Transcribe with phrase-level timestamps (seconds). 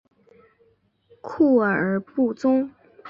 [1.21, 2.71] 库尔布宗。